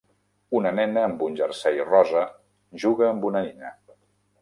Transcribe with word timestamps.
Una 0.59 0.71
nena 0.79 1.03
amb 1.09 1.21
un 1.27 1.37
jersei 1.41 1.79
rosa 1.91 2.25
juga 2.87 3.11
amb 3.13 3.33
una 3.33 3.49
nina. 3.51 3.75